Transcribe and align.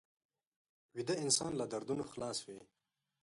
ویده 0.95 1.15
انسان 1.25 1.51
له 1.59 1.65
دردونو 1.71 2.03
خلاص 2.11 2.37
وي 2.47 2.59